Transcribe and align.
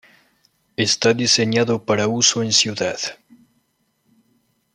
Está 0.77 1.13
diseñado 1.13 1.85
para 1.85 2.07
uso 2.07 2.41
en 2.41 2.51
ciudad. 2.51 2.97